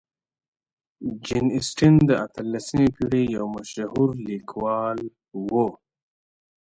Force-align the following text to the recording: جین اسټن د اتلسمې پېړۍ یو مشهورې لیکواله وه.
جین 1.23 1.45
اسټن 1.57 1.93
د 2.09 2.11
اتلسمې 2.25 2.87
پېړۍ 2.95 3.23
یو 3.35 3.45
مشهورې 3.55 4.19
لیکواله 4.27 5.07
وه. 5.51 5.67